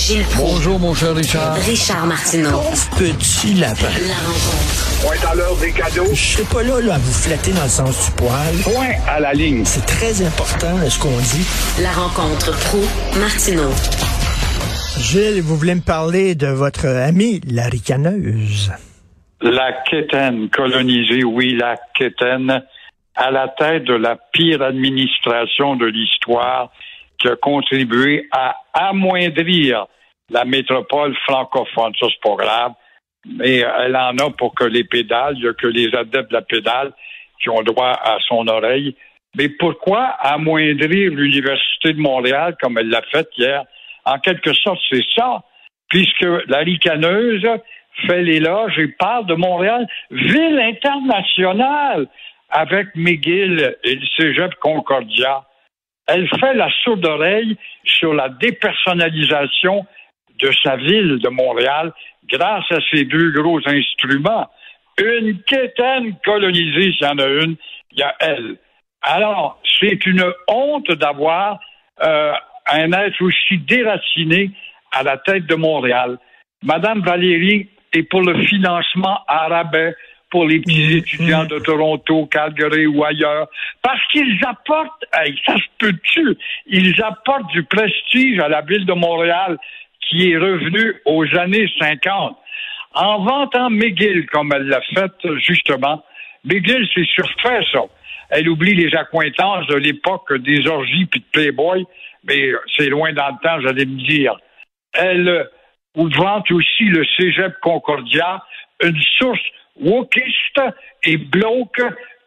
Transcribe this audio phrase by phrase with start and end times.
[0.00, 0.54] Gilles Proulx.
[0.54, 1.54] Bonjour, mon cher Richard.
[1.56, 2.62] Richard Martineau.
[2.96, 3.92] Petit lapin.
[4.08, 5.02] La rencontre.
[5.02, 6.08] Point à l'heure des cadeaux.
[6.14, 8.56] Je serai pas là, là à vous flatter dans le sens du poil.
[8.64, 9.62] Point à la ligne.
[9.66, 11.46] C'est très important ce qu'on dit.
[11.82, 12.80] La rencontre pro
[13.20, 13.68] martineau
[14.98, 18.72] Gilles, vous voulez me parler de votre amie, la ricaneuse.
[19.42, 22.62] La quétaine colonisée, oui, la quétaine,
[23.16, 26.70] à la tête de la pire administration de l'histoire
[27.20, 29.86] qui a contribué à amoindrir
[30.30, 31.92] la métropole francophone.
[32.00, 32.72] Ça, c'est pas grave.
[33.26, 35.34] Mais elle en a pour que les pédales.
[35.36, 36.92] Il n'y a que les adeptes de la pédale
[37.40, 38.96] qui ont droit à son oreille.
[39.36, 43.64] Mais pourquoi amoindrir l'Université de Montréal comme elle l'a fait hier?
[44.04, 45.42] En quelque sorte, c'est ça,
[45.88, 47.46] puisque la ricaneuse
[48.06, 52.08] fait l'éloge et parle de Montréal, ville internationale,
[52.48, 55.44] avec McGill et le cégep Concordia.
[56.12, 59.86] Elle fait la sourde oreille sur la dépersonnalisation
[60.40, 61.92] de sa ville de Montréal
[62.28, 64.50] grâce à ces deux gros instruments.
[64.98, 67.56] Une quétaine colonisée, s'il y en a une,
[67.92, 68.56] il y a elle.
[69.02, 71.60] Alors, c'est une honte d'avoir
[72.02, 72.32] euh,
[72.66, 74.50] un être aussi déraciné
[74.92, 76.18] à la tête de Montréal.
[76.64, 79.94] Madame Valérie est pour le financement arabais
[80.30, 83.48] pour les petits étudiants de Toronto, Calgary ou ailleurs,
[83.82, 88.92] parce qu'ils apportent, hey, ça se peut-tu, ils apportent du prestige à la ville de
[88.92, 89.58] Montréal
[90.08, 92.36] qui est revenue aux années 50.
[92.94, 96.02] En vantant McGill comme elle l'a fait, justement,
[96.44, 97.82] McGill s'est surfait ça.
[98.30, 101.84] Elle oublie les accointances de l'époque des orgies puis de Playboy,
[102.24, 104.36] mais c'est loin dans le temps, j'allais me dire.
[104.92, 105.48] Elle
[105.94, 108.42] vante aussi le cégep Concordia,
[108.82, 109.40] une source
[109.80, 110.60] wokiste
[111.04, 111.82] et bloque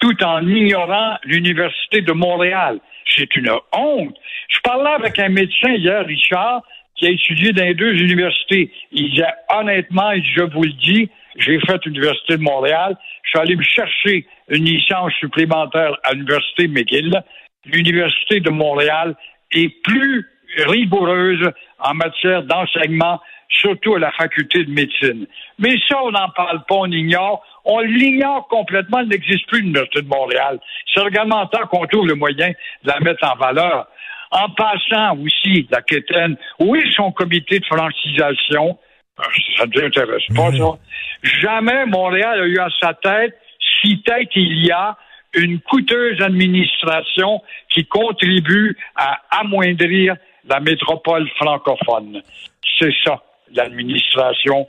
[0.00, 2.78] tout en ignorant l'Université de Montréal.
[3.16, 4.16] C'est une honte.
[4.48, 6.62] Je parlais avec un médecin hier, Richard,
[6.94, 8.70] qui a étudié dans les deux universités.
[8.92, 12.96] Il disait honnêtement, je vous le dis, j'ai fait l'Université de Montréal.
[13.22, 17.22] Je suis allé me chercher une licence supplémentaire à l'Université McGill.
[17.66, 19.16] L'Université de Montréal
[19.52, 25.26] est plus rigoureuse en matière d'enseignement, surtout à la faculté de médecine.
[25.58, 27.42] Mais ça, on n'en parle pas, on ignore.
[27.64, 30.58] On l'ignore complètement, il n'existe plus l'Université de Montréal.
[30.92, 33.86] C'est également temps qu'on trouve le moyen de la mettre en valeur.
[34.30, 38.78] En passant aussi, la quétaine, où est son comité de francisation?
[39.56, 40.78] Ça ne t'intéresse pas, ça?
[41.40, 43.36] Jamais Montréal a eu à sa tête,
[43.80, 44.96] si tête il y a,
[45.34, 50.16] une coûteuse administration qui contribue à amoindrir
[50.48, 52.22] la métropole francophone.
[52.78, 53.22] C'est ça,
[53.52, 54.66] l'administration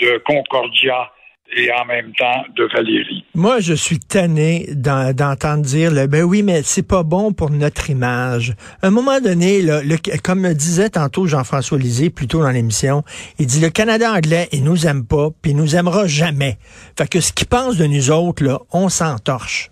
[0.00, 1.10] de Concordia
[1.54, 3.24] et en même temps de Valérie.
[3.34, 7.90] Moi, je suis tanné d'entendre dire, le, ben oui, mais c'est pas bon pour notre
[7.90, 8.54] image.
[8.82, 13.02] À un moment donné, le, comme disait tantôt Jean-François Lisée, plutôt dans l'émission,
[13.38, 16.56] il dit le Canada anglais, il nous aime pas, puis il nous aimera jamais.
[16.96, 19.68] Fait que ce qu'il pense de nous autres, là, on s'entorche.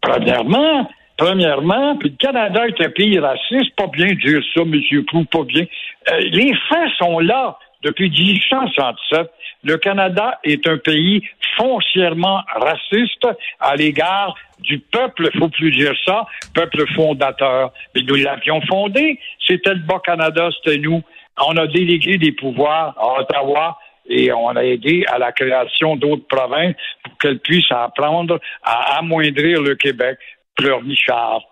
[0.00, 5.04] Premièrement, premièrement, puis le Canada est un pays raciste, pas bien dire ça, M.
[5.06, 5.64] Prou, pas bien.
[6.10, 9.30] Euh, les faits sont là depuis 1867
[9.66, 11.22] le Canada est un pays
[11.56, 13.26] foncièrement raciste
[13.60, 17.72] à l'égard du peuple, faut plus dire ça, peuple fondateur.
[17.94, 21.02] Mais nous l'avions fondé, c'était le Bas-Canada, c'était nous.
[21.44, 23.78] On a délégué des pouvoirs à Ottawa
[24.08, 29.60] et on a aidé à la création d'autres provinces pour qu'elles puissent apprendre à amoindrir
[29.62, 30.18] le Québec.
[30.56, 31.42] Pleurnichard.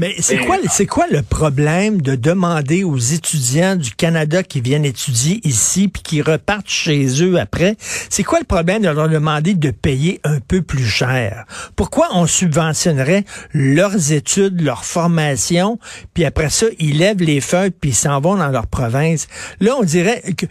[0.00, 4.84] Mais c'est quoi, c'est quoi le problème de demander aux étudiants du Canada qui viennent
[4.84, 7.76] étudier ici puis qui repartent chez eux après?
[7.78, 11.44] C'est quoi le problème de leur demander de payer un peu plus cher?
[11.76, 15.78] Pourquoi on subventionnerait leurs études, leur formation,
[16.12, 19.28] puis après ça, ils lèvent les feuilles puis ils s'en vont dans leur province?
[19.60, 20.46] Là, on dirait que,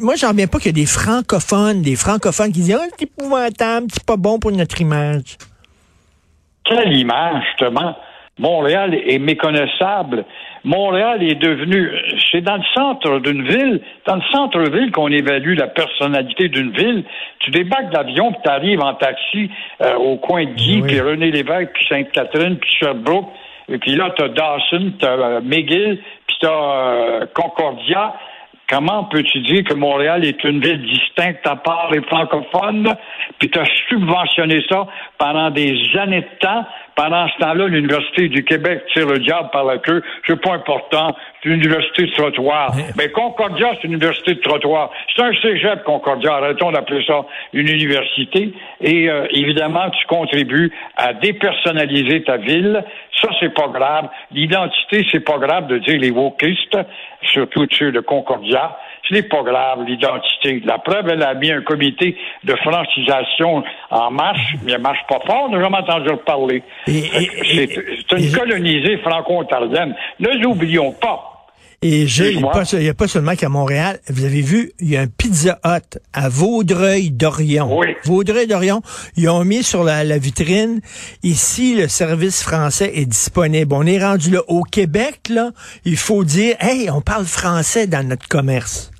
[0.00, 3.04] moi, j'en reviens pas qu'il y a des francophones, des francophones qui disent, oh, c'est
[3.04, 5.38] épouvantable, c'est pas bon pour notre image.
[6.64, 7.96] Quelle image, justement?
[8.38, 10.24] Montréal est méconnaissable.
[10.64, 11.92] Montréal est devenu,
[12.32, 17.04] c'est dans le centre d'une ville, dans le centre-ville qu'on évalue la personnalité d'une ville.
[17.40, 19.50] Tu débarques d'avion, puis tu arrives en taxi
[19.82, 23.28] euh, au coin de Guy, puis René Lévesque, puis Sainte-Catherine, puis Sherbrooke.
[23.68, 28.14] Et puis là, tu as Dawson, tu as euh, McGill, puis tu as euh, Concordia.
[28.74, 32.92] Comment peux-tu dire que Montréal est une ville distincte à part les francophones,
[33.38, 38.44] puis tu as subventionné ça pendant des années de temps Pendant ce temps-là, l'Université du
[38.44, 40.02] Québec tire le diable par la queue.
[40.26, 41.14] C'est pas important.
[41.42, 42.72] C'est une université de trottoir.
[42.96, 44.90] Mais Concordia, c'est une université de trottoir.
[45.14, 46.34] C'est un cégep, Concordia.
[46.34, 48.52] Arrêtons d'appeler ça une université.
[48.80, 52.84] Et euh, évidemment, tu contribues à dépersonnaliser ta ville.
[53.20, 54.08] Ça, c'est pas grave.
[54.30, 56.78] L'identité, c'est pas grave de dire les wokistes,
[57.22, 58.76] surtout ceux de Concordia.
[59.08, 60.62] Ce n'est pas grave, l'identité.
[60.64, 65.20] La preuve, elle a mis un comité de francisation en marche, mais elle marche pas
[65.26, 66.62] fort, on n'a jamais entendu parler.
[66.86, 69.94] C'est une colonisée franco-ontarienne.
[70.20, 71.34] Ne l'oublions pas.
[71.86, 74.00] Et il n'y a pas seulement qu'à Montréal.
[74.08, 77.78] Vous avez vu, il y a un Pizza Hut à Vaudreuil-Dorion.
[77.78, 77.88] Oui.
[78.04, 78.80] Vaudreuil-Dorion,
[79.18, 80.80] ils ont mis sur la, vitrine,
[81.22, 83.74] ici, le service français est disponible.
[83.74, 84.40] On est rendu là.
[84.48, 85.50] Au Québec, là,
[85.84, 88.90] il faut dire, hey, on parle français dans notre commerce.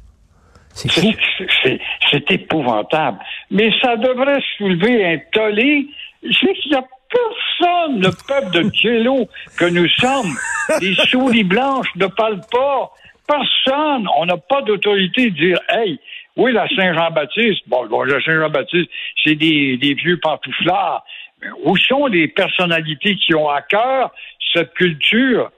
[0.75, 3.19] C'est épouvantable.
[3.51, 5.87] Mais ça devrait soulever un tollé.
[6.23, 6.85] C'est qu'il n'y a
[7.15, 9.29] personne, le peuple de Jello
[9.59, 10.35] que nous sommes,
[10.81, 12.91] les souris blanches ne parlent pas.
[13.27, 14.07] Personne.
[14.19, 15.99] On n'a pas d'autorité de dire, hey,
[16.37, 18.91] oui, la Saint-Jean-Baptiste, bon, la Saint-Jean-Baptiste,
[19.23, 21.05] c'est des, des vieux pantouflards.
[21.41, 24.11] Mais où sont les personnalités qui ont à cœur
[24.53, 25.51] cette culture?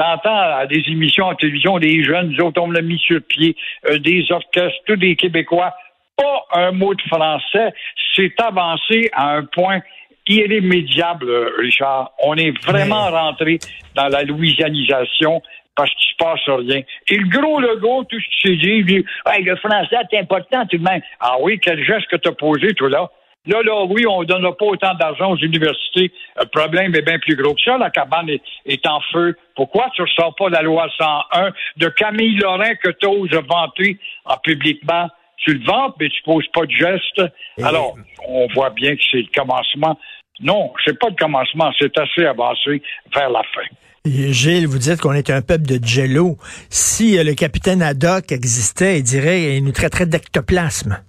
[0.00, 3.54] T'entends à des émissions en télévision, des jeunes, nous autres, on l'a mis sur pied,
[3.86, 5.74] euh, des orchestres, tous des Québécois.
[6.16, 7.74] Pas un mot de français.
[8.16, 9.80] C'est avancé à un point
[10.26, 12.12] irrémédiable, euh, Richard.
[12.24, 13.58] On est vraiment rentré
[13.94, 15.42] dans la louisianisation
[15.76, 16.80] parce qu'il se passe rien.
[17.08, 20.16] Et le gros logo, tout ce qui s'est dit, il dit hey, le français est
[20.18, 21.02] important tout de même.
[21.20, 23.10] Ah oui, quel geste que tu as posé, toi là?
[23.46, 26.12] Là, là, oui, on ne donne pas autant d'argent aux universités.
[26.38, 27.78] Le problème est bien plus gros que ça.
[27.78, 29.34] La cabane est, en feu.
[29.56, 33.98] Pourquoi tu ne ressors pas la loi 101 de Camille Lorrain que tu oses vanter
[34.26, 35.08] en publiquement?
[35.38, 37.22] Tu le vantes, mais tu poses pas de geste.
[37.62, 37.94] Alors,
[38.28, 39.98] on voit bien que c'est le commencement.
[40.40, 41.70] Non, c'est pas le commencement.
[41.78, 42.82] C'est assez avancé
[43.14, 43.66] vers la fin.
[44.04, 46.36] Gilles, vous dites qu'on est un peuple de jello.
[46.68, 51.02] Si euh, le capitaine Haddock existait, il dirait, il nous traiterait d'ectoplasme.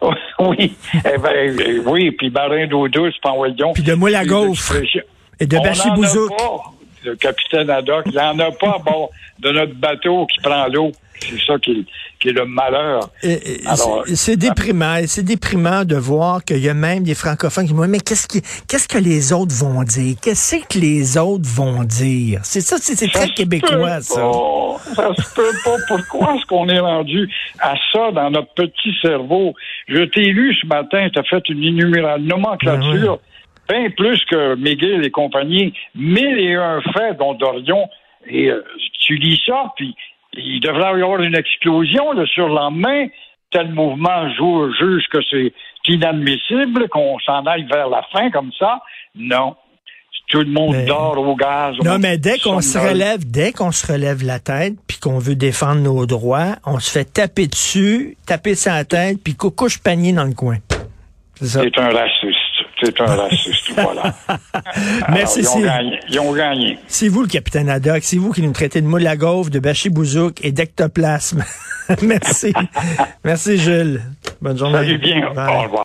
[0.38, 3.32] Oui, eh ben, eh, oui, puis barin d'eau douce, pas
[3.74, 4.74] Puis de moule à gaufre.
[5.38, 6.32] Et de bachibouzouk.
[7.04, 9.08] Le capitaine Haddock, il n'y en a pas, bon,
[9.40, 10.92] de notre bateau qui prend l'eau.
[11.20, 11.86] C'est ça qui,
[12.24, 13.08] est le malheur.
[14.14, 15.00] C'est déprimant.
[15.06, 18.26] C'est déprimant de voir qu'il y a même des francophones qui me disent, mais qu'est-ce,
[18.68, 20.16] qu'est-ce que les autres vont dire?
[20.22, 22.40] Qu'est-ce que les autres vont dire?
[22.42, 24.22] C'est ça, c'est, très québécois, ça.
[24.94, 25.76] Ça se peut pas.
[25.88, 27.28] Pourquoi est-ce qu'on est rendu
[27.60, 29.54] à ça dans notre petit cerveau?
[29.88, 33.18] Je t'ai lu ce matin, tu as fait une innumération, nomenclature,
[33.68, 37.88] ben bien plus que McGill et compagnie, mille et un faits dont Dorion,
[38.26, 38.62] et euh,
[39.00, 39.94] tu lis ça, puis
[40.34, 43.06] il devrait y avoir une explosion le surlendemain.
[43.50, 45.52] Tel mouvement juge que c'est
[45.86, 48.80] inadmissible, qu'on s'en aille vers la fin comme ça.
[49.14, 49.56] Non.
[50.28, 51.74] Tout le monde dort au gaz.
[51.84, 55.34] Non, mais dès qu'on se relève, dès qu'on se relève la tête, puis qu'on veut
[55.34, 60.24] défendre nos droits, on se fait taper dessus, taper sa tête, puis couche panier dans
[60.24, 60.56] le coin.
[61.40, 62.38] C'est un raciste.
[62.82, 64.14] C'est un raciste, voilà.
[65.08, 65.40] Merci.
[65.40, 66.78] ils, ont gagné, ils ont gagné.
[66.86, 69.60] C'est vous le capitaine Haddock, c'est vous qui nous traitez de moule à gaufre, de
[69.60, 71.44] bachibouzouk et d'ectoplasme.
[72.02, 72.52] Merci.
[73.24, 74.02] Merci Jules.
[74.40, 74.78] Bonne journée.
[74.78, 75.26] Salut bien.
[75.26, 75.80] Au revoir.